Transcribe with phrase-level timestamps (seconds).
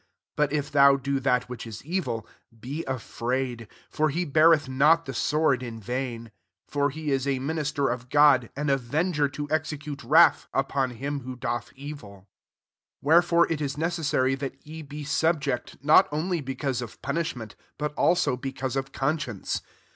[0.35, 2.25] But if thou do that which is evil,
[2.59, 6.31] be afraid: for he beareth not the sword in vain:
[6.67, 11.19] for he is a mi nister of God, an avenger [to execute wrathj upon him
[11.19, 12.21] who doth evil.
[12.21, 12.25] 5
[13.03, 17.95] Wherefore it is necessary that ye be subject, not only be cause of punishment, but
[17.95, 19.61] s^ao because of conscience.